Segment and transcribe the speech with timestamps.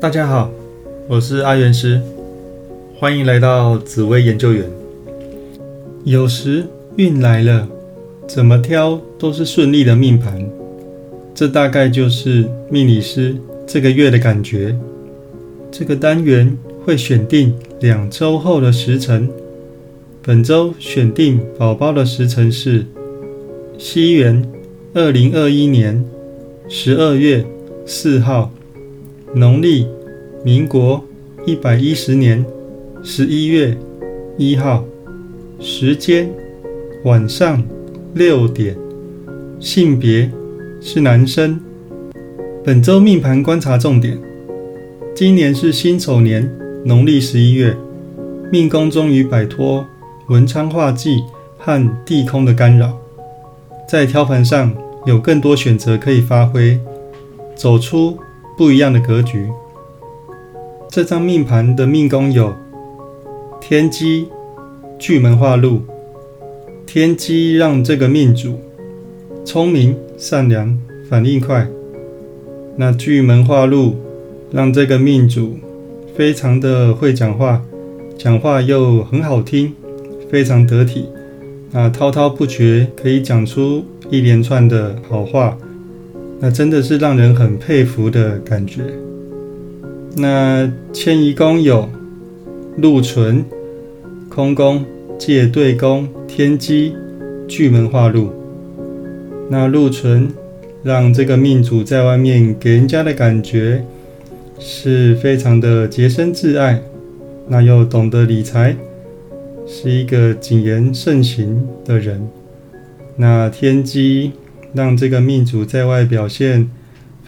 [0.00, 0.50] 大家好，
[1.06, 2.00] 我是阿元师，
[2.96, 4.64] 欢迎来到紫薇研究员。
[6.04, 6.64] 有时
[6.96, 7.68] 运来了，
[8.26, 10.48] 怎么挑都是顺利的命盘，
[11.34, 14.74] 这大概就是命理师这个月的感觉。
[15.70, 19.28] 这个单元会选定两周后的时辰，
[20.22, 22.86] 本周选定宝宝的时辰是
[23.76, 24.42] 西元
[24.94, 26.02] 二零二一年
[26.68, 27.44] 十二月
[27.84, 28.50] 四号。
[29.32, 29.86] 农历
[30.44, 31.04] 民国
[31.46, 32.44] 一百一十年
[33.04, 33.78] 十一月
[34.36, 34.84] 一号，
[35.60, 36.28] 时间
[37.04, 37.62] 晚上
[38.12, 38.76] 六点，
[39.60, 40.28] 性别
[40.80, 41.60] 是男生。
[42.64, 44.18] 本周命盘观察重点：
[45.14, 46.50] 今年是辛丑年
[46.84, 47.76] 农历十一月，
[48.50, 49.86] 命宫终于摆脱
[50.26, 51.22] 文昌化忌
[51.56, 52.98] 和地空的干扰，
[53.88, 54.74] 在挑盘上
[55.06, 56.80] 有更多选择可以发挥，
[57.54, 58.18] 走出。
[58.60, 59.48] 不一样的格局。
[60.90, 62.54] 这张命盘的命宫有
[63.58, 64.28] 天机、
[64.98, 65.80] 巨门化禄。
[66.86, 68.60] 天机让这个命主
[69.46, 71.66] 聪明、善良、反应快。
[72.76, 73.96] 那巨门化禄
[74.52, 75.56] 让这个命主
[76.14, 77.62] 非常的会讲话，
[78.18, 79.72] 讲话又很好听，
[80.30, 81.06] 非常得体。
[81.70, 85.56] 那滔滔不绝，可以讲出一连串的好话。
[86.42, 88.80] 那真的是让人很佩服的感觉。
[90.16, 91.86] 那迁移宫有
[92.78, 93.44] 禄存、
[94.30, 94.82] 空宫、
[95.18, 96.94] 借对宫、天机、
[97.46, 98.32] 巨门化禄。
[99.50, 100.28] 那禄存
[100.82, 103.84] 让这个命主在外面给人家的感觉
[104.58, 106.80] 是非常的洁身自爱，
[107.46, 108.74] 那又懂得理财，
[109.66, 112.26] 是一个谨言慎行的人。
[113.16, 114.32] 那天机。
[114.72, 116.68] 让这个命主在外表现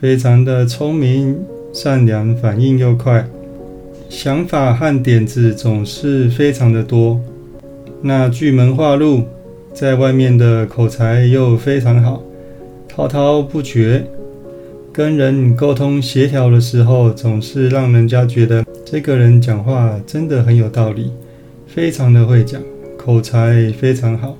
[0.00, 1.38] 非常的聪明、
[1.72, 3.26] 善良，反应又快，
[4.08, 7.20] 想法和点子总是非常的多。
[8.02, 9.22] 那巨门化禄
[9.72, 12.22] 在外面的口才又非常好，
[12.88, 14.04] 滔滔不绝，
[14.92, 21.12] 跟人沟通协调的时候，总是让人家觉得这个人讲话真的很有道理，
[21.66, 22.60] 非常的会讲，
[22.98, 24.36] 口才非常好，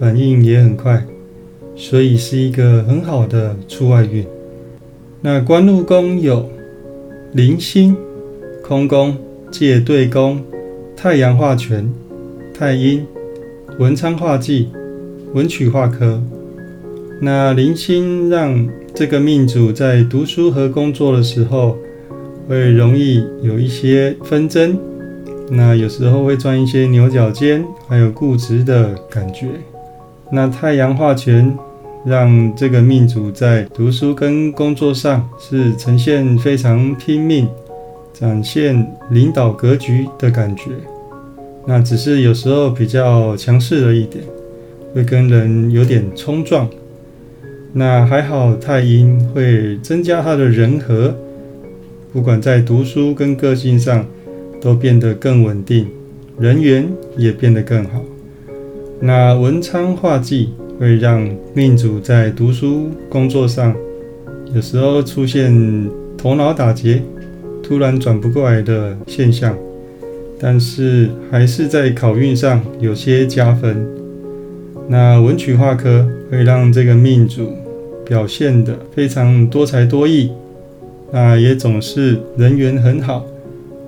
[0.00, 1.04] 反应也很快。
[1.74, 4.24] 所以是一个很好的出外运。
[5.20, 6.48] 那官禄宫有
[7.32, 7.96] 零星、
[8.62, 9.16] 空宫、
[9.50, 10.42] 借对宫、
[10.96, 11.90] 太阳化权、
[12.52, 13.06] 太阴、
[13.78, 14.68] 文昌化忌、
[15.32, 16.22] 文曲化科。
[17.20, 21.78] 那零星让这个命主在读书和工作的时候
[22.48, 24.76] 会容易有一些纷争，
[25.48, 29.46] 那有时候会钻一些牛角尖，还有固执的感觉。
[30.34, 31.54] 那太阳化权，
[32.06, 37.46] 让这个命主在读书跟工作上是呈现非常拼命，
[38.14, 38.74] 展现
[39.10, 40.70] 领导格局的感觉。
[41.66, 44.24] 那只是有时候比较强势了一点，
[44.94, 46.66] 会跟人有点冲撞。
[47.74, 51.14] 那还好，太阴会增加他的人和，
[52.10, 54.06] 不管在读书跟个性上
[54.62, 55.86] 都变得更稳定，
[56.38, 56.88] 人缘
[57.18, 58.02] 也变得更好。
[59.04, 63.74] 那文昌化忌会让命主在读书、工作上
[64.54, 65.52] 有时候出现
[66.16, 67.02] 头脑打结、
[67.64, 69.56] 突然转不过来的现象，
[70.38, 73.84] 但是还是在考运上有些加分。
[74.86, 77.50] 那文曲化科会让这个命主
[78.04, 80.30] 表现的非常多才多艺，
[81.10, 83.26] 那也总是人缘很好，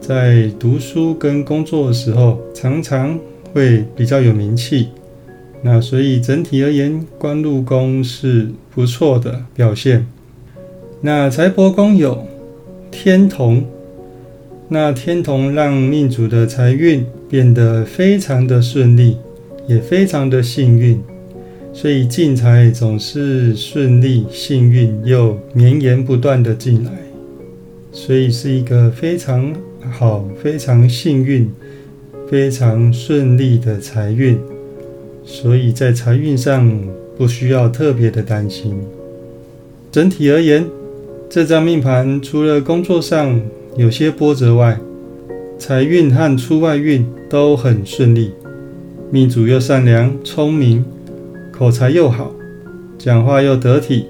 [0.00, 3.16] 在读书跟工作的时候常常。
[3.56, 4.88] 会比较有名气，
[5.62, 10.06] 那所以整体而言，官禄宫是不错的表现。
[11.00, 12.26] 那财帛宫有
[12.90, 13.64] 天同，
[14.68, 19.16] 那天同让命主的财运变得非常的顺利，
[19.66, 21.00] 也非常的幸运，
[21.72, 26.90] 所以进财总是顺利、幸运又绵延不断的进来，
[27.90, 29.50] 所以是一个非常
[29.90, 31.50] 好、非常幸运。
[32.28, 34.36] 非常顺利的财运，
[35.24, 36.68] 所以在财运上
[37.16, 38.74] 不需要特别的担心。
[39.92, 40.66] 整体而言，
[41.30, 43.40] 这张命盘除了工作上
[43.76, 44.76] 有些波折外，
[45.56, 48.32] 财运和出外运都很顺利。
[49.10, 50.84] 命主又善良、聪明，
[51.52, 52.34] 口才又好，
[52.98, 54.06] 讲话又得体，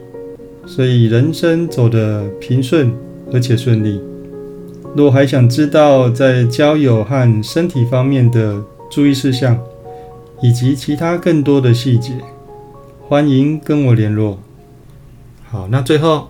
[0.65, 2.91] 所以人生走得平顺
[3.31, 4.01] 而且顺利。
[4.95, 9.59] 若还想知道在交友和身体方面的注意事项，
[10.41, 12.15] 以及其他更多的细节，
[13.09, 14.39] 欢迎跟我联络。
[15.51, 16.29] 好，那最后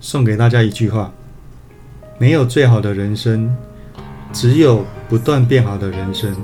[0.00, 1.12] 送给大家一句话：
[2.18, 3.54] 没有最好的人生，
[4.32, 6.34] 只有不断变好的人生。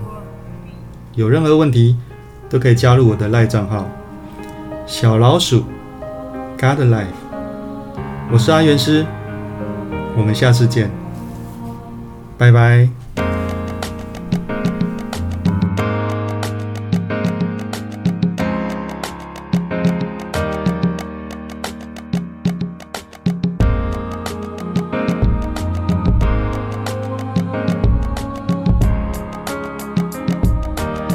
[1.14, 1.96] 有任何问题
[2.48, 3.88] 都可以加入我的赖账号
[4.86, 5.64] 小老鼠
[6.56, 7.06] God Life。
[8.30, 9.04] 我是阿元师，
[10.16, 10.90] 我们下次见，
[12.38, 12.97] 拜拜。